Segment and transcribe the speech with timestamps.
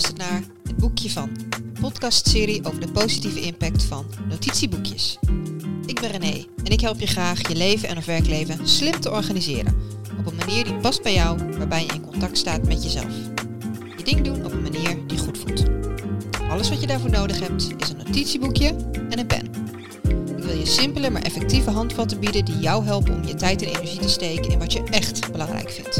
[0.00, 1.30] luistert naar Het Boekje van,
[1.80, 5.18] podcastserie over de positieve impact van notitieboekjes.
[5.86, 9.10] Ik ben René en ik help je graag je leven en of werkleven slim te
[9.10, 9.76] organiseren.
[10.18, 13.14] Op een manier die past bij jou, waarbij je in contact staat met jezelf.
[13.96, 15.64] Je ding doen op een manier die goed voelt.
[16.50, 18.76] Alles wat je daarvoor nodig hebt is een notitieboekje
[19.10, 19.50] en een pen.
[20.36, 23.68] Ik wil je simpele maar effectieve handvatten bieden die jou helpen om je tijd en
[23.68, 25.96] energie te steken in wat je echt belangrijk vindt.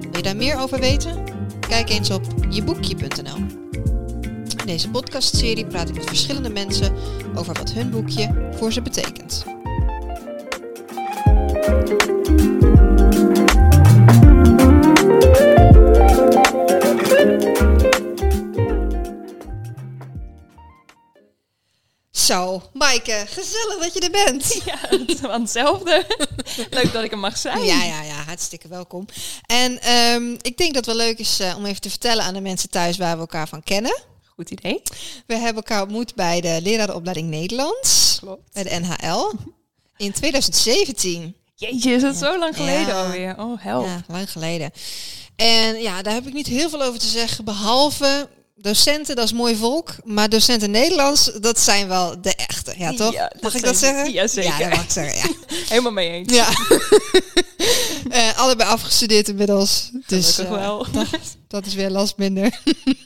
[0.00, 1.33] Wil je daar meer over weten?
[1.74, 3.36] Kijk eens op jeboekje.nl.
[4.60, 6.92] In deze podcastserie praat ik met verschillende mensen
[7.34, 9.44] over wat hun boekje voor ze betekent.
[22.34, 24.54] Zo, Maaike, gezellig dat je er bent.
[24.64, 26.06] Ja, het hetzelfde.
[26.70, 27.64] Leuk dat ik er mag zijn.
[27.64, 29.06] Ja, ja, ja, hartstikke welkom.
[29.46, 32.34] En ehm, ik denk dat het wel leuk is eh, om even te vertellen aan
[32.34, 34.02] de mensen thuis waar we elkaar van kennen.
[34.34, 34.82] Goed idee.
[35.26, 38.52] We hebben elkaar ontmoet bij de lerarenopleiding Nederlands, Klopt.
[38.52, 39.32] bij de NHL,
[39.96, 41.36] in 2017.
[41.54, 43.02] Jeetje, is dat zo lang geleden Ja.
[43.04, 43.34] alweer?
[43.38, 43.86] Oh, help.
[43.86, 44.70] Ja, lang geleden.
[45.36, 49.32] En ja, daar heb ik niet heel veel over te zeggen, behalve docenten, dat is
[49.32, 49.94] mooi volk.
[50.04, 53.12] Maar docenten Nederlands, dat zijn wel de echte, ja toch?
[53.12, 53.84] Ja, mag ik dat ze.
[53.84, 54.12] zeggen?
[54.12, 54.50] Ja, zeker.
[54.50, 55.56] Ja, dat mag ik zeggen, ja.
[55.68, 56.32] Helemaal mee eens.
[56.32, 56.48] ja.
[58.10, 59.90] Eh, allebei afgestudeerd inmiddels.
[60.06, 60.86] Dus Gelukkig eh, wel.
[61.48, 62.60] dat is weer last minder.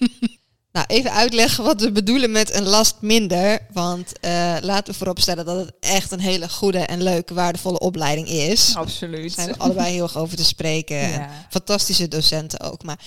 [0.72, 3.58] nou, even uitleggen wat we bedoelen met een last minder.
[3.72, 8.28] Want eh, laten we vooropstellen dat het echt een hele goede en leuke, waardevolle opleiding
[8.28, 8.66] is.
[8.66, 9.32] Daar Absoluut.
[9.32, 11.00] zijn we allebei heel erg over te spreken.
[11.00, 12.82] En fantastische docenten ook.
[12.82, 12.98] Maar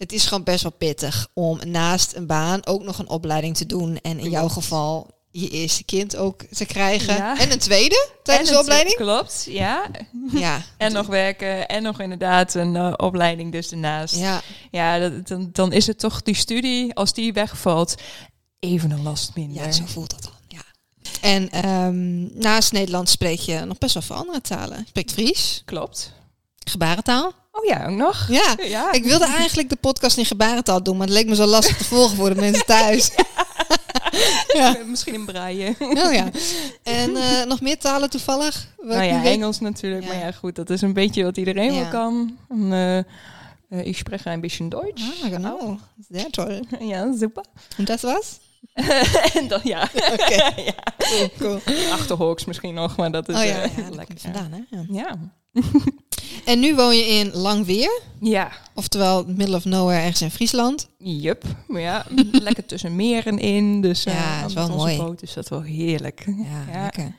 [0.00, 3.66] het is gewoon best wel pittig om naast een baan ook nog een opleiding te
[3.66, 3.98] doen.
[4.02, 7.14] En in jouw geval je eerste kind ook te krijgen.
[7.16, 7.38] Ja.
[7.38, 8.96] En een tweede tijdens En de opleiding.
[8.96, 9.90] Klopt, ja.
[10.32, 10.62] Ja.
[10.76, 14.16] En nog werken en nog inderdaad een eh, opleiding dus ernaast.
[14.16, 14.40] Ja,
[14.70, 17.94] Ja, dat, dan, dan is het toch die studie, als die wegvalt,
[18.58, 19.64] even een last minder.
[19.64, 20.32] Ja, zo voelt dat dan.
[20.48, 20.62] Ja.
[21.20, 24.78] En ehm, naast Nederlands spreek je nog best wel veel andere talen.
[24.78, 26.12] Je spreekt Fries, Klopt.
[26.58, 27.32] gebarentaal.
[27.52, 28.26] Oh ja, ook nog.
[28.28, 28.54] Ja.
[28.62, 28.92] Ja.
[28.92, 31.84] Ik wilde eigenlijk de podcast in gebarentaal doen, maar het leek me zo lastig te
[31.84, 33.10] volgen voor de mensen thuis.
[34.54, 34.76] ja.
[34.86, 35.76] Misschien een braaien.
[35.78, 36.30] Oh ja.
[36.82, 38.66] En eh, nog meer talen toevallig?
[38.76, 39.24] Wat Nou ja?
[39.24, 40.06] Engels natuurlijk.
[40.06, 42.38] Maar ja, goed, dat is een beetje wat iedereen wel kan.
[42.48, 43.04] En, eh, eh,
[43.86, 45.02] ik spreek een beetje Duits.
[45.22, 45.78] Ah, genau.
[46.10, 46.62] Sehr toll.
[46.80, 47.44] Ja, super.
[47.76, 48.38] En dat was?
[49.34, 50.34] en dan ja, Oké.
[50.56, 50.74] ja.
[50.98, 51.58] Cool, cool.
[51.92, 53.60] Achterhoeks misschien nog, maar dat is Oh ja,
[53.90, 54.18] lekker.
[54.18, 54.78] vandaan, hè?
[54.88, 55.16] Ja.
[56.50, 56.56] Ja.
[56.56, 58.50] En nu woon je in Langweer, Ja.
[58.74, 60.88] oftewel middle of nowhere ergens in Friesland.
[60.98, 61.44] Jup.
[61.68, 63.80] Maar ja, lekker tussen meren in.
[63.80, 64.96] Dus eh, Ja, is wel onze mooi.
[64.96, 66.24] boot is dat wel heerlijk.
[66.26, 66.82] Ja, Ja.
[66.82, 67.14] lekker.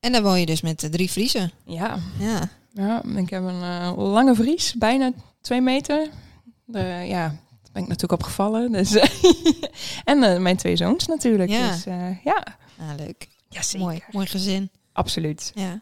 [0.00, 1.52] En daar woon je dus met de drie Friesen.
[1.64, 1.98] Ja.
[2.18, 2.48] Ja.
[2.72, 6.08] ja, ik heb een eh, lange vries, bijna twee meter.
[6.64, 8.72] De, ja, daar ben ik natuurlijk opgevallen.
[8.72, 8.94] Dus,
[10.04, 11.50] en eh, mijn twee zoons natuurlijk.
[11.50, 11.70] Ja.
[11.70, 12.44] Dus eh, ja.
[12.78, 13.28] Ah, leuk.
[13.48, 13.86] Ja, zeker.
[13.86, 14.70] Mooi, mooi gezin.
[14.92, 15.52] Absoluut.
[15.54, 15.80] Ja.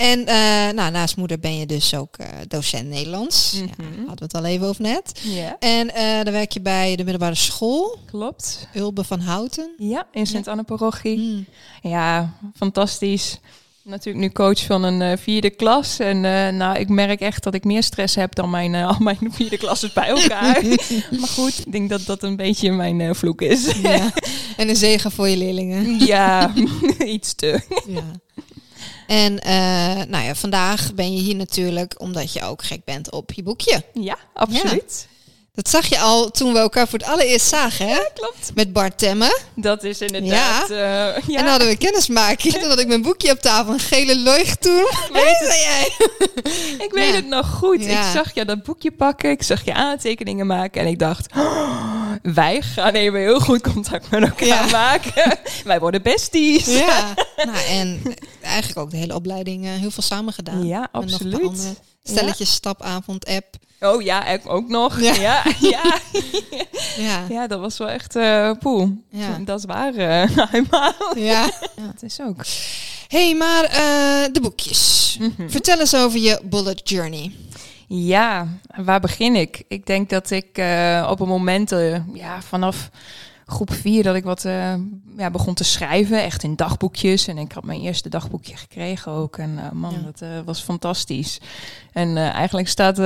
[0.00, 0.34] En eh,
[0.74, 3.52] nou, naast moeder ben je dus ook eh, docent Nederlands.
[3.54, 3.98] Ja, Mhm.
[3.98, 5.20] hadden we het al even over net.
[5.58, 8.68] En eh dan werk je bij de middelbare school, klopt.
[8.74, 9.70] Ulbe van Houten.
[9.78, 11.16] Ja, in Sint-Anne-parochie.
[11.18, 11.46] Hmm.
[11.90, 13.38] Ja, fantastisch.
[13.82, 15.98] Natuurlijk nu coach van een vierde klas.
[15.98, 16.20] En
[16.56, 19.90] nou, ik merk echt dat ik meer stress heb dan mijn, al mijn vierde klassen
[19.94, 20.62] bij elkaar.
[21.20, 23.72] maar goed, ik denk dat dat een beetje mijn vloek is.
[23.82, 24.12] Ja.
[24.56, 25.98] En een zegen voor je leerlingen.
[26.06, 26.52] ja,
[27.04, 27.60] iets te.
[27.86, 28.02] Ja.
[29.10, 33.32] En eh, nou ja, vandaag ben je hier natuurlijk omdat je ook gek bent op
[33.32, 33.82] je boekje.
[33.94, 35.08] Ja, absoluut.
[35.54, 37.98] Dat zag je al toen we elkaar voor het allereerst zagen, hè?
[38.14, 38.50] Klopt.
[38.54, 39.38] Met Bart Temme.
[39.54, 40.68] Dat is inderdaad...
[40.68, 40.76] Ja.
[40.76, 41.14] ja.
[41.14, 42.54] En dan hadden we kennismaking.
[42.54, 44.86] Toen had ik mijn boekje op tafel, een gele leuchttoen.
[45.12, 45.88] Weet Hé, zei jij?
[46.86, 47.14] ik weet Ja.
[47.14, 47.84] het nog goed.
[47.84, 48.06] Ja.
[48.06, 49.30] Ik zag je dat boekje pakken.
[49.30, 50.80] Ik zag je aantekeningen maken.
[50.80, 54.66] En ik dacht, "Oh, wij gaan even heel goed contact met elkaar Ja.
[54.70, 55.38] maken.
[55.64, 56.66] wij worden besties.
[56.66, 57.14] Ja.
[57.36, 58.02] Nou, en
[58.42, 60.66] eigenlijk ook de hele opleiding eh, heel veel samen gedaan.
[60.66, 61.74] Ja, absoluut.
[62.02, 63.56] Stelletjes stapavond app.
[63.80, 65.00] Oh ja, ook nog.
[65.00, 65.14] Ja.
[65.60, 65.98] Ja,
[66.96, 67.46] ja, ja.
[67.46, 68.16] Dat was wel echt
[68.58, 68.96] poel.
[69.10, 69.38] Ja.
[69.44, 69.94] Dat is waar.
[70.52, 70.92] eenmaal.
[71.16, 71.50] Ja.
[71.76, 72.44] ja, het is ook.
[73.08, 75.16] hey, maar eh, de boekjes.
[75.20, 75.48] Mhm.
[75.50, 77.32] Vertel eens over je bullet journey.
[77.92, 78.46] Ja,
[78.84, 79.62] waar begin ik?
[79.68, 82.90] Ik denk dat ik eh, op een moment, eh, ja, vanaf
[83.46, 84.74] groep vier, dat ik wat eh,
[85.16, 87.26] ja, begon te schrijven, echt in dagboekjes.
[87.26, 89.36] En ik had mijn eerste dagboekje gekregen ook.
[89.36, 90.10] En man, Ja.
[90.12, 91.40] dat was fantastisch.
[91.92, 92.96] En eigenlijk staat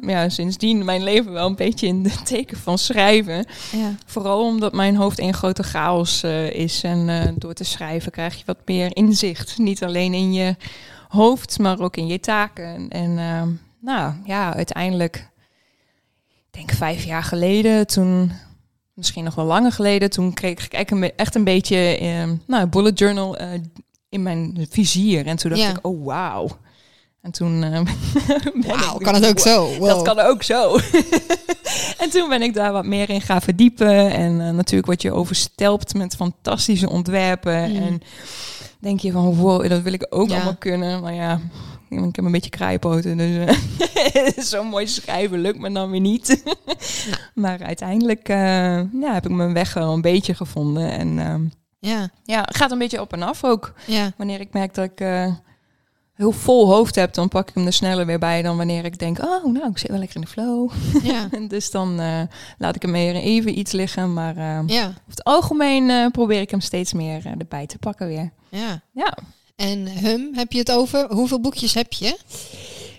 [0.00, 3.46] ja, sindsdien mijn leven wel een beetje in het teken van schrijven.
[3.72, 3.94] Ja.
[4.06, 6.82] Vooral omdat mijn hoofd één grote chaos is.
[6.82, 9.58] En door te schrijven krijg je wat meer inzicht.
[9.58, 10.56] Niet alleen in je
[11.08, 12.88] hoofd, maar ook in je taken.
[12.88, 13.18] En
[13.84, 15.16] nou ja, uiteindelijk,
[16.36, 18.32] ik denk vijf jaar geleden, toen
[18.94, 20.10] misschien nog wel langer geleden.
[20.10, 20.72] Toen kreeg ik
[21.16, 23.46] echt een beetje uh, nou, bullet journal uh,
[24.08, 25.26] in mijn vizier.
[25.26, 25.70] En toen dacht Ja.
[25.70, 26.48] ik, oh wauw.
[27.20, 27.80] En toen uh,
[28.66, 29.76] Wauw, kan het ook zo?
[29.78, 29.88] Wow.
[29.88, 30.78] Dat kan ook zo.
[32.02, 34.10] en toen ben ik daar wat meer in gaan verdiepen.
[34.10, 37.70] En uh, natuurlijk word je overstelpt met fantastische ontwerpen.
[37.70, 37.76] Mm.
[37.76, 38.00] En
[38.78, 40.34] denk je van, wow, dat wil ik ook Ja.
[40.34, 41.00] allemaal kunnen.
[41.00, 41.40] Maar ja,
[42.02, 43.16] ik heb een beetje kraaipoten.
[43.16, 46.42] Dus eh, zo mooi schrijven lukt me dan weer niet.
[47.34, 48.36] maar uiteindelijk eh,
[49.00, 50.90] ja, heb ik mijn weg wel een beetje gevonden.
[50.90, 51.44] En ehm,
[51.78, 53.72] Ja, ja, het gaat een beetje op en af ook.
[53.86, 55.32] ja, Wanneer ik merk dat ik eh,
[56.14, 58.98] heel vol hoofd heb, dan pak ik hem er sneller weer bij dan wanneer ik
[58.98, 60.70] denk, oh, nou, ik zit wel lekker in de flow.
[61.02, 61.96] ja, dus dan
[62.58, 64.12] laat ik hem weer even iets liggen.
[64.12, 64.36] Maar
[64.66, 68.30] ja, over het algemeen probeer ik hem steeds meer erbij te pakken weer.
[68.48, 68.82] ja.
[68.92, 69.16] Ja,
[69.56, 71.12] En hum, heb je het over?
[71.12, 72.18] Hoeveel boekjes heb je?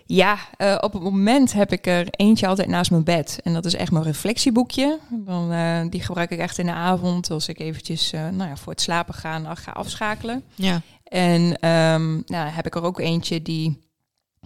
[0.06, 3.40] ja eh, op het moment heb ik er eentje altijd naast mijn bed.
[3.44, 5.00] En dat is echt mijn reflectieboekje.
[5.10, 8.56] Dan, eh, die gebruik ik echt in de avond als ik eventjes eh, nou ja,
[8.56, 10.44] voor het slapen gaan ga afschakelen.
[10.56, 13.90] Ja, En ehm, nou, heb ik er ook eentje die,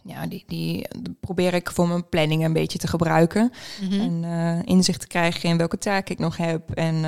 [0.04, 0.88] ja, die, die
[1.20, 3.52] probeer ik voor mijn planning een beetje te gebruiken.
[3.82, 4.24] Mhm.
[4.24, 7.04] En inzicht te krijgen in welke taak ik nog heb en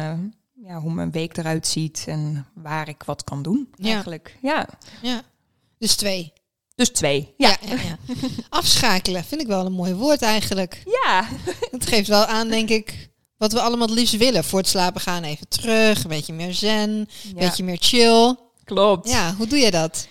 [0.65, 3.93] ja, hoe mijn week eruit ziet en waar ik wat kan doen Ja.
[3.93, 4.37] eigenlijk.
[4.41, 4.67] Ja,
[5.01, 5.21] ja.
[5.77, 6.33] Dus twee.
[6.75, 7.33] dus twee.
[7.37, 7.57] Ja.
[7.61, 7.97] ja, ja.
[8.49, 10.83] Afschakelen vind ik wel een mooi woord eigenlijk.
[11.03, 11.27] Ja.
[11.71, 14.43] Het geeft wel aan, denk ik, wat we allemaal het liefst willen.
[14.43, 18.35] Voor het slapen gaan even terug, een beetje meer zen, een beetje meer chill.
[18.63, 19.09] klopt.
[19.09, 20.07] Ja, hoe doe je dat?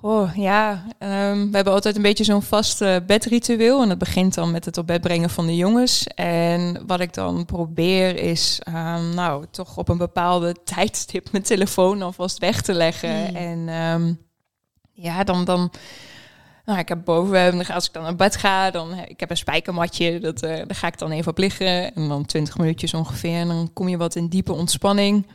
[0.00, 3.82] Oh, ja, ehm, we hebben altijd een beetje zo'n vast eh, bedritueel.
[3.82, 6.06] En dat begint dan met het op bed brengen van de jongens.
[6.06, 12.02] En wat ik dan probeer is, ehm, nou, toch op een bepaalde tijdstip mijn telefoon
[12.02, 13.30] alvast weg te leggen.
[13.30, 13.36] Mm.
[13.36, 14.12] En ehm,
[14.92, 15.44] ja, dan...
[15.44, 15.70] dan
[16.64, 20.18] nou, ik heb boven, als ik dan naar bed ga, dan ik heb een spijkermatje,
[20.18, 21.94] dat, eh, daar ga ik dan even op liggen.
[21.94, 23.38] En dan 20 minuutjes ongeveer.
[23.38, 25.26] En dan kom je wat in diepe ontspanning.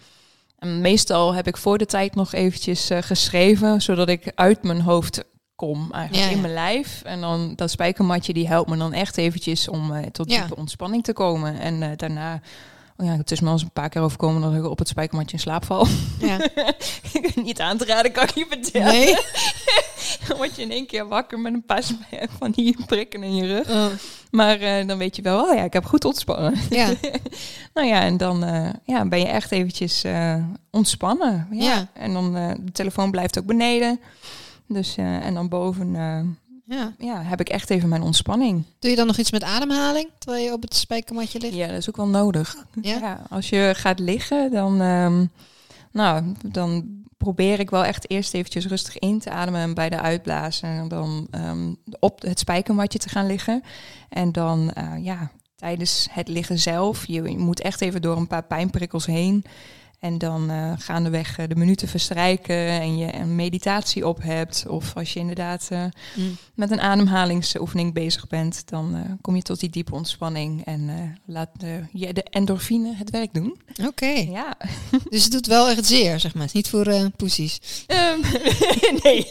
[0.64, 4.82] En meestal heb ik voor de tijd nog eventjes eh, geschreven, zodat ik uit mijn
[4.82, 5.24] hoofd
[5.56, 7.02] kom, eigenlijk Ja, in mijn lijf.
[7.06, 11.04] En dan dat spijkermatje, die helpt me dan echt eventjes om eh, tot diepe ontspanning
[11.04, 11.60] te komen.
[11.60, 12.42] En eh, daarna,
[12.98, 14.88] oh ja, het is me al eens een paar keer overkomen dat ik op het
[14.88, 15.88] spijkermatje in slaap val.
[16.20, 16.38] Ja.
[17.44, 18.92] Niet aan te raden, kan ik je vertellen.
[18.92, 19.16] Nee?
[20.28, 21.84] Dan word je in één keer wakker met een paar
[22.40, 23.70] van die prikken in je rug.
[23.70, 23.86] Oh,
[24.32, 26.54] Maar eh, dan weet je wel, oh ja, ik heb goed ontspannen.
[26.70, 26.94] ja,
[27.74, 30.36] Nou ja, en dan eh, ja, ben je echt eventjes eh,
[30.72, 31.48] ontspannen.
[31.52, 31.64] Ja.
[31.64, 31.88] Ja.
[31.94, 34.00] En dan de telefoon blijft ook beneden.
[34.68, 35.96] Dus en dan boven
[36.66, 36.94] ja.
[36.98, 38.64] ja, heb ik echt even mijn ontspanning.
[38.80, 41.56] Doe je dan nog iets met ademhaling, terwijl je op het spijkermatje ligt?
[41.56, 42.56] Ja, dat is ook wel nodig.
[42.82, 43.22] Ja?
[43.30, 45.26] als je gaat liggen, dan, ehm,
[45.92, 50.00] nou, dan probeer ik wel echt eerst eventjes rustig in te ademen en bij de
[50.00, 50.70] uitblazen.
[50.70, 53.64] En dan ehm, op het spijkermatje te gaan liggen.
[54.10, 58.28] En dan, eh, ja, tijdens het liggen zelf, je, je moet echt even door een
[58.28, 59.46] paar pijnprikkels heen.
[60.04, 64.66] En dan eh gaandeweg eh, de minuten verstrijken en je een meditatie op hebt.
[64.68, 65.84] Of als je inderdaad eh,
[66.16, 66.38] Mm.
[66.54, 70.90] met een ademhalingsoefening bezig bent, dan kom je tot die diepe ontspanning en
[71.26, 73.58] laat de, je, de endorfine het werk doen.
[73.86, 74.06] Oké.
[74.08, 74.58] Ja.
[75.10, 76.44] Dus het doet wel echt zeer, zeg maar.
[76.44, 77.84] Het is niet voor poesies.
[77.88, 78.20] Ehm,
[79.04, 79.28] nee.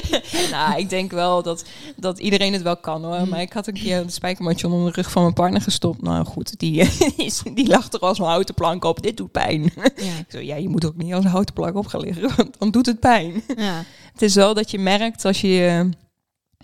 [0.54, 1.64] nou, ik denk wel dat,
[1.96, 3.20] dat iedereen het wel kan hoor.
[3.20, 3.28] Mm.
[3.28, 6.02] Maar ik had een keer een spijkermatje onder de rug van mijn partner gestopt.
[6.02, 9.02] Nou goed, die, die, die lag er als een houten plank op.
[9.02, 9.72] Dit doet pijn.
[9.96, 10.13] Ja.
[10.18, 12.58] Ik zo, ja, je moet ook niet als een houten plank op gaan liggen, want
[12.58, 13.42] dan doet het pijn.
[13.56, 13.84] Ja.
[14.12, 15.88] Het is wel dat je merkt als je je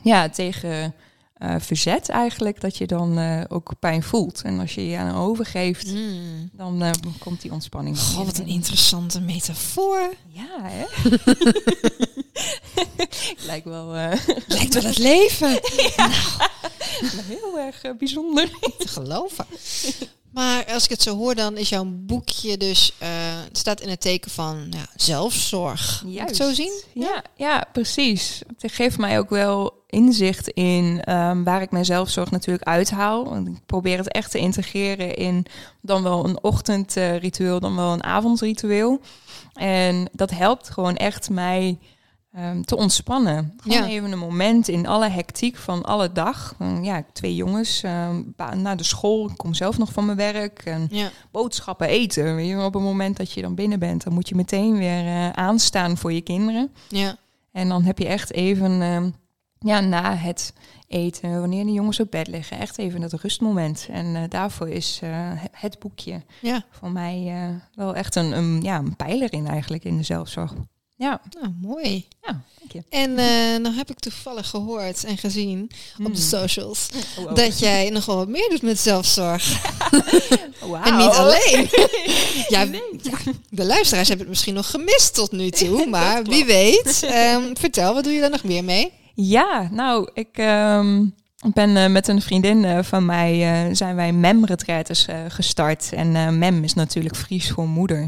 [0.02, 0.95] ja, tegen
[1.35, 4.42] eh, verzet eigenlijk, dat je dan eh, ook pijn voelt.
[4.42, 6.50] En als je je aan overgeeft, Mm.
[6.52, 7.99] dan eh, komt die ontspanning.
[7.99, 10.12] Goh, wat een interessante metafoor.
[10.28, 10.85] Ja, hè?
[13.47, 14.12] Lijkt wel eh,
[14.47, 15.61] Lijkt wel het leven.
[17.28, 18.49] heel erg eh, bijzonder.
[18.78, 19.47] te geloven.
[20.32, 22.92] Maar als ik het zo hoor, dan is jouw boekje dus...
[22.99, 23.08] eh,
[23.44, 26.04] het staat in het teken van ja, zelfzorg.
[26.14, 26.82] Het zo zien?
[26.94, 28.42] Ja, ja, precies.
[28.58, 33.25] Het geeft mij ook wel inzicht in ehm, waar ik mijn zelfzorg natuurlijk uithaal.
[33.25, 35.46] Want ik probeer het echt te integreren in
[35.80, 39.00] dan wel een ochtendritueel, dan wel een avondritueel.
[39.52, 41.78] En dat helpt gewoon echt mij
[42.32, 43.54] ehm, te ontspannen.
[43.62, 43.87] Gewoon Ja.
[43.87, 46.54] even een moment in alle hectiek van alle dag.
[46.82, 49.28] Ja, twee jongens ehm, ba- naar de school.
[49.30, 50.62] Ik kom zelf nog van mijn werk.
[50.64, 51.10] En Ja.
[51.30, 52.34] boodschappen eten.
[52.37, 55.06] Weet je, op het moment dat je dan binnen bent, dan moet je meteen weer
[55.06, 56.72] eh, aanstaan voor je kinderen.
[56.88, 57.16] Ja.
[57.52, 59.10] En dan heb je echt even, ehm,
[59.58, 60.52] ja, na het
[60.88, 63.88] eten, wanneer de jongens op bed liggen, echt even dat rustmoment.
[63.90, 66.62] En eh, daarvoor is eh, he- het boekje Ja.
[66.70, 67.34] voor mij
[67.75, 70.54] wel echt een, een, ja, een pijler in eigenlijk in de zelfzorg.
[71.00, 71.21] Ja.
[71.40, 72.07] Nou, mooi.
[72.23, 72.83] Ja, dank je.
[72.90, 76.14] En uh, nou heb ik toevallig gehoord en gezien op de Mm.
[76.16, 76.88] socials
[77.19, 77.35] Oh, oh.
[77.35, 79.62] dat jij nogal wat meer doet met zelfzorg.
[80.61, 80.83] Wauw.
[80.83, 81.69] En niet alleen.
[82.49, 82.83] ja, Nee.
[83.02, 87.02] ja, de luisteraars hebben het misschien nog gemist tot nu toe, maar wie weet.
[87.02, 88.92] Ehm, vertel, wat doe je daar nog meer mee?
[89.14, 91.04] Ja, nou, ik ehm,
[91.52, 93.33] ben eh, met een vriendin eh, van mij,
[93.66, 94.12] eh, zijn wij
[95.07, 95.92] eh, gestart.
[95.92, 98.07] En eh, MEM is natuurlijk Fries voor moeder.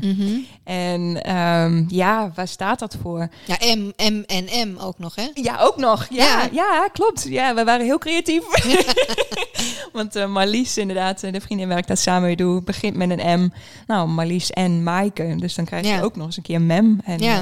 [0.64, 3.28] En ehm, ja, waar staat dat voor?
[3.47, 5.28] Ja, M, M en M ook nog, hè?
[5.35, 6.07] Ja, ook nog.
[6.11, 6.49] Ja, Ja.
[6.52, 6.88] ja.
[6.92, 7.26] klopt.
[7.28, 8.42] Ja, we waren heel creatief.
[9.92, 13.11] Want eh, Marlies, inderdaad, eh, de vriendin waar ik dat samen mee doe, begint met
[13.11, 13.52] een M.
[13.87, 15.35] Nou, Marlies en Maaike.
[15.38, 16.00] Dus dan krijg je Ja.
[16.02, 17.00] ook nog eens een keer MEM.
[17.04, 17.38] En eh,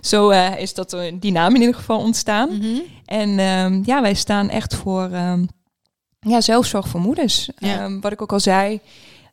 [0.00, 2.56] zo is dat, die naam in ieder geval ontstaan.
[2.56, 2.78] Mhm.
[3.04, 5.44] En ehm, ja, wij staan echt voor ehm,
[6.20, 7.50] ja, zelfzorg voor moeders.
[8.00, 8.80] Wat ik ook al zei,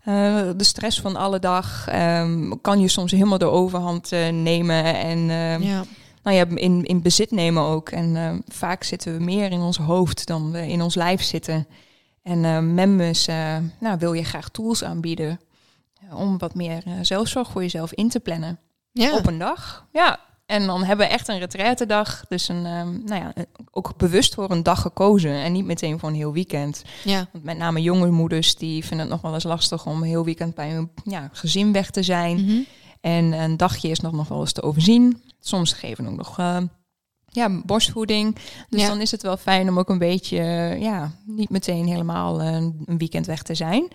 [0.04, 4.84] eh, de stress van alle dag ehm, kan je soms helemaal de overhand eh, nemen.
[4.84, 5.84] En ehm, Ja.
[6.24, 7.90] nou ja, in, in bezit nemen ook.
[7.90, 11.68] En ehm, vaak zitten we meer in ons hoofd dan we in ons lijf zitten.
[12.24, 15.40] En MEMUS eh, nou, wil je graag tools aanbieden
[16.14, 18.60] om wat meer zelfzorg voor jezelf in te plannen
[18.92, 19.18] Ja.
[19.18, 19.86] op een dag.
[19.92, 20.20] Ja.
[20.54, 22.26] En dan hebben we echt een retraitedag.
[22.28, 23.34] Dus een, ehm, nou ja,
[23.72, 25.32] ook bewust voor een dag gekozen.
[25.32, 26.84] En niet meteen voor een heel weekend.
[27.04, 27.28] ja.
[27.32, 30.24] Want met name jonge moeders die vinden het nog wel eens lastig om een heel
[30.26, 32.46] weekend bij hun ja, gezin weg te zijn.
[32.46, 32.62] Mhm.
[33.02, 35.22] En een dagje is nog, nog wel eens te overzien.
[35.40, 36.58] Soms geven we ook nog eh,
[37.28, 38.36] ja, borstvoeding.
[38.70, 38.88] Dus Ja.
[38.88, 40.42] dan is het wel fijn om ook een beetje,
[40.80, 42.54] ja, niet meteen helemaal eh,
[42.86, 43.88] een weekend weg te zijn.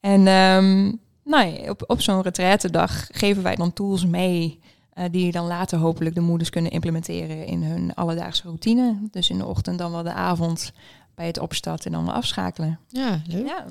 [0.00, 0.82] En ehm,
[1.24, 4.60] nou, ja, op, op zo'n retraitedag geven wij dan tools mee.
[4.94, 8.96] Eh, die dan later hopelijk de moeders kunnen implementeren in hun alledaagse routine.
[9.10, 10.72] Dus in de ochtend dan wel de avond
[11.14, 12.78] bij het opstarten en dan wel afschakelen.
[12.88, 13.46] ja, leuk.
[13.46, 13.64] Ja.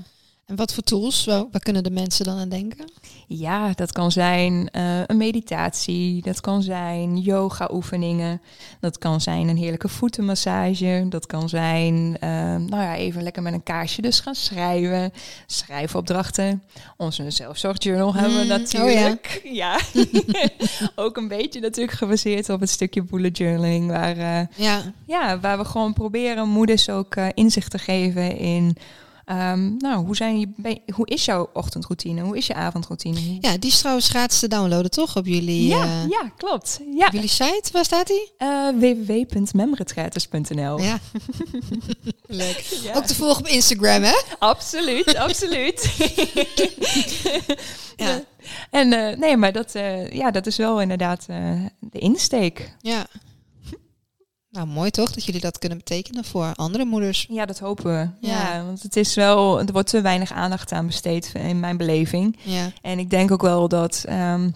[0.53, 1.25] En wat voor tools?
[1.25, 2.91] Waar, waar kunnen de mensen dan aan denken?
[3.27, 8.41] Ja, dat kan zijn eh, een meditatie, dat kan zijn yoga-oefeningen,
[8.79, 13.53] dat kan zijn een heerlijke voetenmassage, dat kan zijn, eh, nou ja, even lekker met
[13.53, 15.13] een kaarsje dus gaan schrijven,
[15.47, 16.63] schrijfopdrachten.
[16.97, 19.41] Onze zelfzorgjournal hebben we Mm, natuurlijk.
[19.63, 19.79] ja,
[20.95, 24.81] ook een beetje natuurlijk gebaseerd op het stukje bullet journaling, waar, eh, Ja.
[25.05, 28.77] ja, waar we gewoon proberen moeders ook inzicht te geven in.
[29.25, 30.47] Ehm, nou, hoe, zijn je,
[30.93, 32.21] hoe is jouw ochtendroutine?
[32.21, 33.37] Hoe is je avondroutine?
[33.39, 35.17] Ja, die is trouwens gratis te downloaden, toch?
[35.17, 36.79] Op jullie, ja, eh, ja, klopt.
[36.95, 37.05] Ja.
[37.05, 38.31] op jullie site, waar staat die?
[38.75, 40.99] Www.memretretes.nl Ja.
[42.27, 42.77] leuk.
[42.83, 42.93] Ja.
[42.95, 44.21] Ook te volgen op Instagram, hè?
[44.39, 45.85] Absoluut, absoluut.
[47.95, 48.23] Ja.
[48.69, 49.71] En eh, nee, maar dat,
[50.11, 51.25] ja, dat is wel inderdaad
[51.79, 52.75] de insteek.
[52.81, 53.05] Ja.
[54.53, 57.25] Nou, mooi toch dat jullie dat kunnen betekenen voor andere moeders.
[57.29, 58.27] Ja, dat hopen we.
[58.27, 58.53] Ja.
[58.53, 58.65] Ja.
[58.65, 62.37] want het is wel, er wordt te weinig aandacht aan besteed in mijn beleving.
[62.43, 62.71] Ja.
[62.81, 64.49] En ik denk ook wel dat, ehm,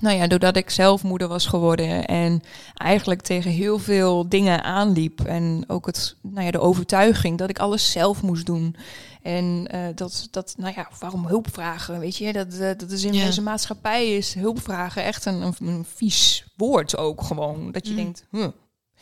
[0.00, 2.40] nou ja, doordat ik zelf moeder was geworden en
[2.74, 7.58] eigenlijk tegen heel veel dingen aanliep en ook het, nou ja, de overtuiging dat ik
[7.58, 8.76] alles zelf moest doen.
[9.22, 11.98] En eh, dat, dat, nou ja, waarom hulp vragen?
[11.98, 13.24] Weet je, dat, dat is in Ja.
[13.24, 17.72] deze maatschappij is hulp vragen echt een, een, een vies woord ook gewoon.
[17.72, 17.96] Dat je Mm.
[17.96, 18.46] denkt, huh.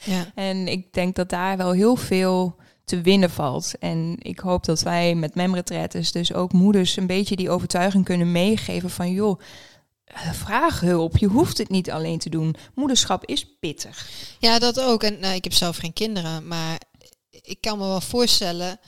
[0.04, 0.32] Ja.
[0.34, 3.72] En ik denk dat daar wel heel veel te winnen valt.
[3.78, 8.32] En ik hoop dat wij met memretretes dus ook moeders een beetje die overtuiging kunnen
[8.32, 9.40] meegeven van joh,
[10.04, 11.16] eh, vraag hulp.
[11.16, 12.54] Je hoeft het niet alleen te doen.
[12.74, 14.10] Moederschap is pittig.
[14.38, 15.02] Ja, dat ook.
[15.02, 16.80] En nou, ik heb zelf geen kinderen, maar
[17.30, 18.80] ik kan me wel voorstellen.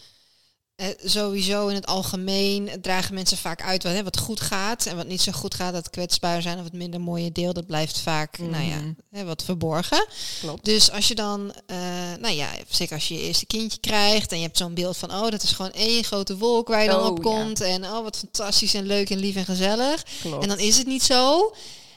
[0.76, 4.96] Eh, sowieso in het algemeen dragen mensen vaak uit wat, hè, wat goed gaat en
[4.96, 5.72] wat niet zo goed gaat.
[5.72, 8.92] Dat kwetsbaar zijn of het minder mooie deel, dat blijft vaak nou ja, Mhm.
[9.10, 10.06] hè, wat verborgen.
[10.40, 10.64] Klopt.
[10.64, 11.76] Dus als je dan, eh,
[12.20, 15.10] nou ja, zeker als je je eerste kindje krijgt en je hebt zo'n beeld van,
[15.10, 17.60] oh, dat is gewoon één grote wolk waar je dan Oh, op komt.
[17.60, 20.02] En oh, wat fantastisch en leuk en lief en gezellig.
[20.20, 20.42] Klopt.
[20.42, 21.52] En dan is het niet zo.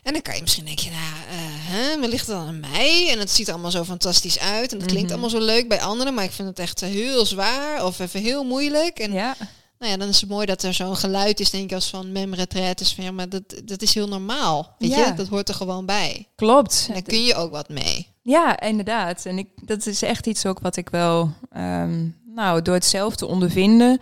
[0.08, 3.10] En dan kan je misschien denken, nou, eh hè, maar ligt het dan aan mij?
[3.12, 4.72] En het ziet er allemaal zo fantastisch uit.
[4.72, 5.12] En het klinkt Mhm.
[5.20, 6.14] allemaal zo leuk bij anderen.
[6.14, 9.00] Maar ik vind het echt eh, heel zwaar of even heel moeilijk.
[9.00, 9.36] En ja,
[9.80, 12.12] nou ja, dan is het mooi dat er zo'n geluid is, denk ik, als van
[12.12, 12.94] mem retraites.
[12.94, 14.76] Van ja, maar dat, dat is heel normaal.
[14.80, 15.06] Weet Ja.
[15.06, 16.28] je, dat hoort er gewoon bij.
[16.36, 16.86] klopt.
[16.88, 18.08] En daar kun je ook wat mee.
[18.22, 19.26] Ja, inderdaad.
[19.26, 23.16] En ik, dat is echt iets ook wat ik wel, ehm, nou, door het zelf
[23.16, 24.02] te ondervinden,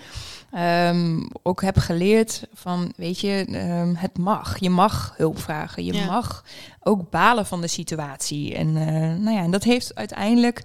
[0.56, 4.60] ehm, ook heb geleerd van, weet je, ehm, het mag.
[4.60, 5.86] Je mag hulp vragen.
[5.86, 6.06] Je Ja.
[6.06, 6.44] mag
[6.84, 8.56] ook balen van de situatie.
[8.56, 8.94] En, eh,
[9.24, 10.64] nou ja, en dat heeft uiteindelijk,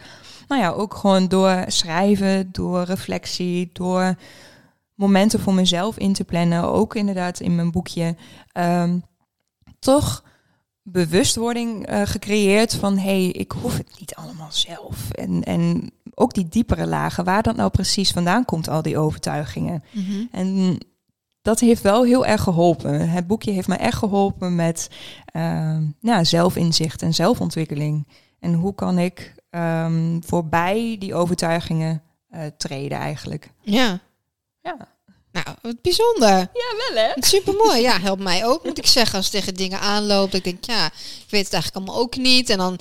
[0.49, 4.15] nou ja, ook gewoon door schrijven, door reflectie, door
[4.95, 8.17] momenten voor mezelf in te plannen, ook inderdaad in mijn boekje,
[8.53, 8.99] ehm,
[9.79, 10.23] toch
[10.83, 15.11] bewustwording eh, gecreëerd van hé, hey, ik hoef het niet allemaal zelf.
[15.11, 19.85] En, en ook die diepere lagen, waar dat nou precies vandaan komt, al die overtuigingen.
[20.31, 20.79] En
[21.43, 23.11] dat heeft wel heel erg geholpen.
[23.11, 24.89] Het boekje heeft me echt geholpen met
[25.25, 28.09] ehm, ja, zelfinzicht en zelfontwikkeling.
[28.41, 33.51] En hoe kan ik ehm, voorbij die overtuigingen uh, treden eigenlijk.
[33.61, 34.01] Ja.
[34.63, 34.77] Ja.
[35.33, 36.39] Nou, wat bijzonder.
[36.39, 37.13] Ja, wel hè?
[37.17, 37.81] Super mooi.
[37.81, 39.19] Ja, helpt mij ook, moet ik zeggen.
[39.19, 42.51] Als tegen dingen aanloopt, ik denk, ja, ik weet het eigenlijk allemaal ook niet.
[42.51, 42.79] En dan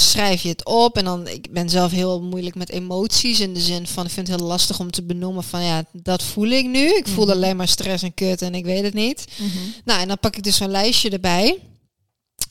[0.00, 0.96] schrijf je het op.
[0.96, 3.40] En dan, ik ben zelf heel moeilijk met emoties.
[3.40, 6.22] In de zin van, ik vind het heel lastig om te benoemen van, ja, dat
[6.22, 6.96] voel ik nu.
[6.96, 7.34] Ik voel mhm.
[7.34, 9.24] alleen maar stress en kut en ik weet het niet.
[9.36, 9.58] Mhm.
[9.84, 11.58] Nou, en dan pak ik dus een lijstje erbij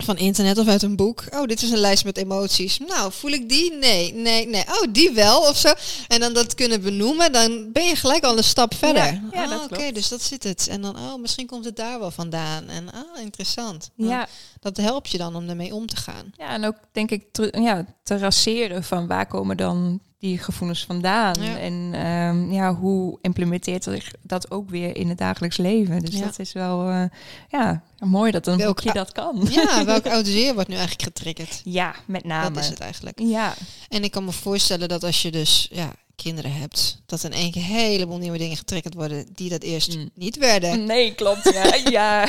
[0.03, 1.23] van internet of uit een boek.
[1.29, 2.77] Oh, dit is een lijst met emoties.
[2.77, 3.73] Nou, voel ik die?
[3.73, 4.63] Nee, nee, nee.
[4.67, 5.73] Oh, die wel of zo.
[6.07, 9.21] En dan dat kunnen benoemen, dan ben je gelijk al een stap verder.
[9.31, 10.67] Ja, oh, oké, dus dat zit het.
[10.67, 12.67] En dan, oh, misschien komt het daar wel vandaan.
[12.67, 13.89] En ah, interessant.
[13.95, 14.27] Ja.
[14.73, 16.31] Dat helpt je dan om ermee om te gaan.
[16.37, 20.85] Ja, en ook denk ik te, ja, te raseren van waar komen dan die gevoelens
[20.85, 21.35] vandaan?
[21.35, 21.73] En
[22.07, 25.99] um, ja, hoe implementeert zich dat ook weer in het dagelijks leven?
[25.99, 27.03] Dus dat is wel uh,
[27.49, 29.47] ja, mooi dat een boekje dat kan.
[29.49, 31.61] Ja, welk oude zeer wordt nu eigenlijk getriggerd?
[31.63, 32.53] Ja, met name.
[32.53, 33.19] Dat is het eigenlijk.
[33.19, 33.53] Ja.
[33.89, 35.91] En ik kan me voorstellen dat als je dus ja,
[36.23, 39.95] kinderen hebt, dat in één keer een heleboel nieuwe dingen getriggerd worden die dat eerst
[39.95, 40.09] mm.
[40.13, 40.85] niet werden.
[40.85, 41.53] Nee, klopt.
[41.53, 41.75] Ja.
[41.99, 42.27] ja.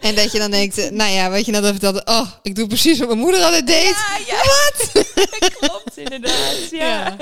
[0.00, 2.66] en dat je dan denkt, eh, nou ja, weet je net dat oh, ik doe
[2.66, 3.94] precies wat mijn moeder altijd deed.
[4.08, 4.36] Ja, ja.
[4.36, 5.06] Wat?
[5.58, 6.70] klopt, inderdaad.
[6.70, 7.16] Ja.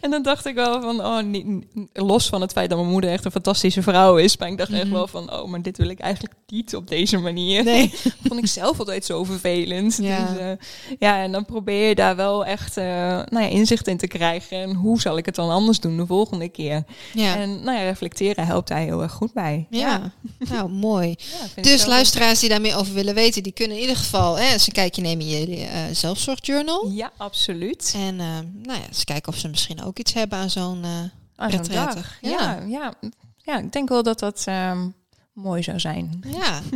[0.00, 1.46] En dan dacht ik wel van, oh, niet,
[1.92, 4.72] los van het feit dat mijn moeder echt een fantastische vrouw is, maar ik dacht
[4.72, 4.92] echt mhm.
[4.92, 7.64] wel van, oh, maar dit wil ik eigenlijk niet op deze manier.
[7.64, 7.92] Nee.
[8.28, 9.98] vond ik zelf altijd zo vervelend.
[10.00, 10.26] Ja.
[10.26, 10.50] Dus, uh,
[10.98, 14.58] ja, en dan probeer je daar wel echt uh, nou ja, inzicht in te krijgen.
[14.58, 16.84] En hoe zal ik het dan anders doen de volgende keer?
[17.12, 17.36] Ja.
[17.36, 19.66] En nou ja, reflecteren helpt daar heel erg goed bij.
[19.70, 21.16] Ja, nou mooi.
[21.60, 24.66] dus luisteraars die daar meer over willen weten, die kunnen in ieder geval hè, eens
[24.66, 26.90] een kijkje nemen in je uh, zelfzorgjournal.
[26.90, 27.92] Ja, absoluut.
[27.96, 31.94] En nou ja, eens kijken of ze misschien ook iets hebben aan zo'n uh, Ja.
[32.20, 32.62] ja.
[32.66, 32.94] Ja,
[33.42, 33.58] ja.
[33.58, 34.94] ik denk wel dat dat um,
[35.32, 36.24] mooi zou zijn.
[36.26, 36.60] Ja.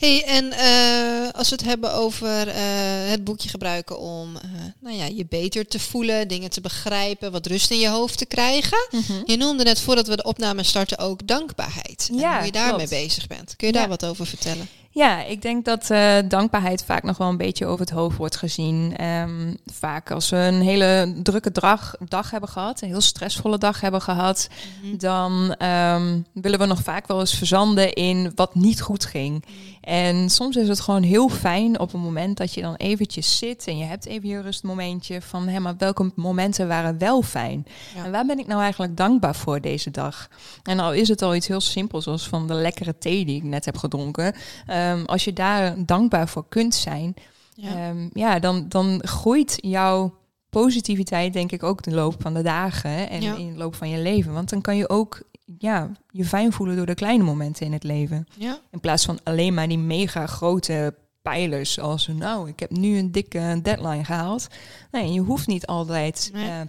[0.00, 2.54] Hey, en uh, als we het hebben over uh,
[3.10, 4.42] het boekje gebruiken om uh,
[4.78, 8.26] nou ja, je beter te voelen, dingen te begrijpen, wat rust in je hoofd te
[8.26, 8.88] krijgen.
[8.90, 9.22] Mm -hmm.
[9.24, 12.08] Je noemde net voordat we de opname starten ook dankbaarheid.
[12.10, 13.56] En hoe je daarmee bezig bent.
[13.56, 14.68] Kun je daar wat over vertellen?
[14.92, 18.36] Ja, ik denk dat uh, dankbaarheid vaak nog wel een beetje over het hoofd wordt
[18.36, 19.04] gezien.
[19.04, 23.80] Um, vaak als we een hele drukke dag, dag hebben gehad, een heel stressvolle dag
[23.80, 24.98] hebben gehad, mm -hmm.
[24.98, 25.32] dan
[25.68, 29.44] um, willen we nog vaak wel eens verzanden in wat niet goed ging.
[29.80, 33.66] En soms is het gewoon heel fijn op een moment dat je dan eventjes zit
[33.66, 37.66] en je hebt even je rustmomentje van, hé, maar welke momenten waren wel fijn?
[37.94, 38.04] Ja.
[38.04, 40.28] En waar ben ik nou eigenlijk dankbaar voor deze dag?
[40.62, 43.42] En al is het al iets heel simpels, zoals van de lekkere thee die ik
[43.42, 44.34] net heb gedronken.
[44.88, 47.14] Um, als je daar dankbaar voor kunt zijn,
[47.54, 50.14] ja, um, ja dan, dan groeit jouw
[50.50, 53.36] positiviteit denk ik ook de loop van de dagen en ja.
[53.36, 54.32] in de loop van je leven.
[54.32, 55.22] Want dan kan je ook
[55.58, 58.26] ja, je fijn voelen door de kleine momenten in het leven.
[58.36, 58.58] Ja.
[58.70, 63.12] In plaats van alleen maar die mega grote pijlers als nou, ik heb nu een
[63.12, 64.46] dikke deadline gehaald.
[64.90, 66.46] Nee, je hoeft niet altijd nee.
[66.46, 66.60] uh,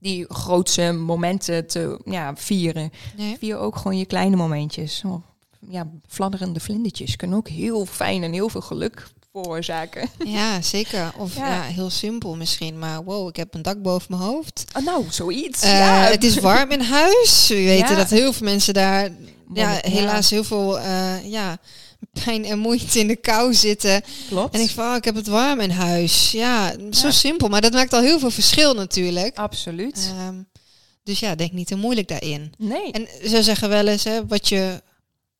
[0.00, 2.90] die grootste momenten te ja, vieren.
[3.16, 3.36] Nee.
[3.38, 5.02] Vier ook gewoon je kleine momentjes.
[5.06, 5.22] Oh,
[5.68, 10.08] ja, fladderende vlindertjes kunnen ook heel fijn en heel veel geluk veroorzaken.
[10.24, 11.12] Ja, zeker.
[11.16, 11.48] Of ja.
[11.48, 11.62] ja.
[11.62, 12.78] heel simpel misschien.
[12.78, 14.64] Maar wow, ik heb een dak boven mijn hoofd.
[14.76, 15.64] Oh, nou, zoiets.
[15.64, 16.00] Uh, ja.
[16.02, 17.48] Het is warm in huis.
[17.48, 19.10] We weten dat heel veel mensen daar
[19.54, 21.58] ja, helaas heel veel uh, ja,
[22.24, 24.02] pijn en moeite in de kou zitten.
[24.28, 24.54] Klopt.
[24.54, 26.30] En ik van, oh, ik heb het warm in huis.
[26.30, 27.48] Ja, zo simpel.
[27.48, 29.36] Maar dat maakt al heel veel verschil natuurlijk.
[29.36, 30.12] Absoluut.
[30.26, 30.46] Um,
[31.02, 32.52] dus ja, denk niet te moeilijk daarin.
[32.58, 32.92] Nee.
[32.92, 34.82] En ze zeggen wel eens, hè, wat je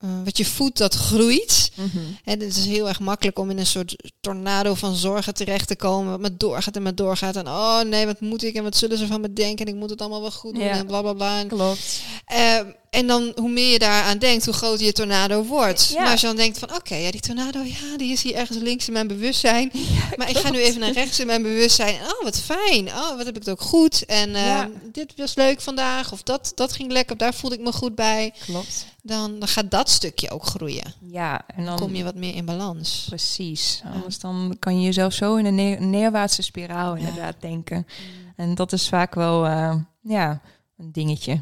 [0.04, 1.70] uh, wat je voedt, dat groeit.
[1.74, 2.16] Mm -hmm.
[2.24, 6.10] het is heel erg makkelijk om in een soort tornado van zorgen terecht te komen.
[6.10, 7.36] Wat met doorgaat en met doorgaat.
[7.36, 9.66] En oh nee, wat moet ik en wat zullen ze van me denken?
[9.66, 10.70] En ik moet het allemaal wel goed doen ja.
[10.70, 11.44] en bla bla bla.
[11.44, 12.02] Klopt.
[12.32, 15.88] Uh, en dan hoe meer je daaraan denkt, hoe groter je tornado wordt.
[15.92, 16.02] Ja.
[16.02, 18.34] Maar als je dan denkt van oké, okay, ja, die tornado, ja, die is hier
[18.34, 19.70] ergens links in mijn bewustzijn.
[19.98, 21.94] Ja, maar ik ga nu even naar rechts in mijn bewustzijn.
[21.94, 22.88] Oh, wat fijn.
[22.88, 24.04] Oh, wat heb ik het ook goed.
[24.04, 24.68] En uh, ja.
[24.92, 26.12] dit was leuk vandaag.
[26.12, 27.16] Of dat, dat ging lekker.
[27.16, 28.34] Daar voelde ik me goed bij.
[28.44, 28.86] Klopt.
[29.02, 30.94] Dan, dan gaat dat stukje ook groeien.
[31.00, 33.04] Ja, en dan kom je wat meer in balans.
[33.08, 33.82] Precies.
[33.94, 37.76] Anders dan kan je jezelf zo in een neer, neerwaartse spiraal inderdaad denken.
[37.76, 38.32] Mm.
[38.36, 40.40] En dat is vaak wel, uh, ja,
[40.78, 41.38] een dingetje.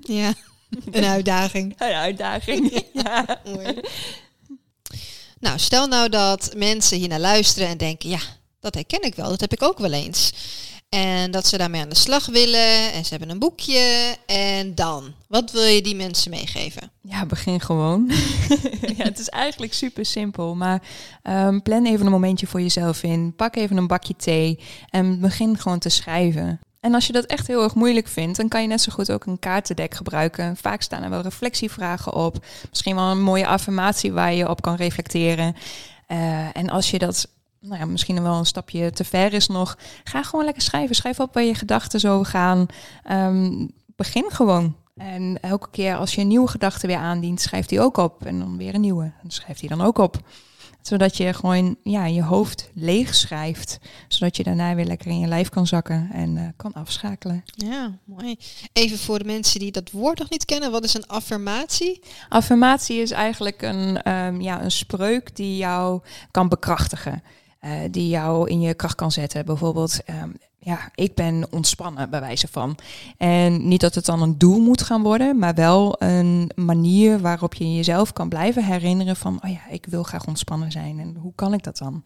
[0.00, 0.32] Ja.
[0.90, 1.74] Een uitdaging.
[1.78, 3.40] Een uitdaging, ja.
[3.44, 3.80] Mooi.
[5.38, 8.20] Nou, stel nou dat mensen hier naar luisteren en denken, ja,
[8.60, 10.32] dat herken ik wel, dat heb ik ook wel eens.
[10.88, 14.16] En dat ze daarmee aan de slag willen en ze hebben een boekje.
[14.26, 16.90] En dan, wat wil je die mensen meegeven?
[17.00, 18.10] Ja, begin gewoon.
[18.96, 20.82] ja, het is eigenlijk super simpel, maar
[21.22, 23.34] um, plan even een momentje voor jezelf in.
[23.36, 24.58] Pak even een bakje thee
[24.90, 26.60] en begin gewoon te schrijven.
[26.86, 29.12] En als je dat echt heel erg moeilijk vindt, dan kan je net zo goed
[29.12, 30.56] ook een kaartendek gebruiken.
[30.56, 32.44] Vaak staan er wel reflectievragen op.
[32.68, 35.56] Misschien wel een mooie affirmatie waar je op kan reflecteren.
[36.08, 37.28] Uh, en als je dat
[37.60, 40.96] nou ja, misschien wel een stapje te ver is nog, ga gewoon lekker schrijven.
[40.96, 42.66] Schrijf op waar je gedachten zo gaan.
[43.10, 44.76] Um, begin gewoon.
[44.96, 48.24] En elke keer als je een nieuwe gedachte weer aandient, schrijft die ook op.
[48.24, 49.12] En dan weer een nieuwe.
[49.22, 50.16] En schrijft die dan ook op
[50.86, 53.78] zodat je gewoon ja, je hoofd leeg schrijft.
[54.08, 57.44] Zodat je daarna weer lekker in je lijf kan zakken en uh, kan afschakelen.
[57.54, 58.36] Ja, mooi.
[58.72, 60.70] Even voor de mensen die dat woord nog niet kennen.
[60.70, 62.02] Wat is een affirmatie?
[62.28, 67.22] Affirmatie is eigenlijk een, um, ja, een spreuk die jou kan bekrachtigen.
[67.60, 69.44] Uh, die jou in je kracht kan zetten.
[69.44, 72.76] Bijvoorbeeld, um, ja, ik ben ontspannen bij wijze van.
[73.16, 77.54] En niet dat het dan een doel moet gaan worden, maar wel een manier waarop
[77.54, 81.32] je jezelf kan blijven herinneren van, oh ja, ik wil graag ontspannen zijn en hoe
[81.34, 82.02] kan ik dat dan?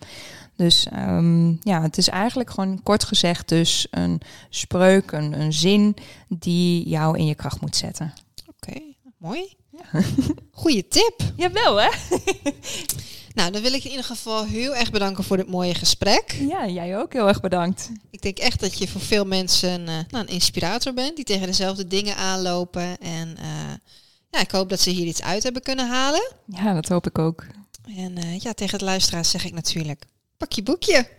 [0.56, 5.96] Dus um, ja, het is eigenlijk gewoon kort gezegd dus een spreuk, een, een zin
[6.28, 8.12] die jou in je kracht moet zetten.
[8.46, 9.54] Oké, okay, mooi.
[9.70, 10.02] Ja.
[10.60, 11.20] Goeie tip.
[11.36, 11.88] Jawel hè?
[13.34, 16.36] Nou, dan wil ik in ieder geval heel erg bedanken voor dit mooie gesprek.
[16.48, 17.90] Ja, jij ook heel erg bedankt.
[18.10, 21.46] Ik denk echt dat je voor veel mensen uh, nou, een inspirator bent, die tegen
[21.46, 22.98] dezelfde dingen aanlopen.
[22.98, 23.72] En uh,
[24.30, 26.32] ja, ik hoop dat ze hier iets uit hebben kunnen halen.
[26.46, 27.46] Ja, dat hoop ik ook.
[27.96, 30.04] En uh, ja, tegen het luisteraars zeg ik natuurlijk,
[30.36, 31.18] pak je boekje.